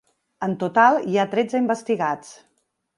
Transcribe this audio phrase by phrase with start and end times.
[0.47, 2.37] En total, hi ha tretze investigats.